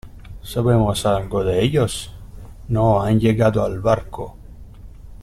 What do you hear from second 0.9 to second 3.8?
algo de ellos? no, han llegado